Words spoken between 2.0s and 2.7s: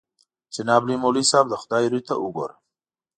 ته وګوره.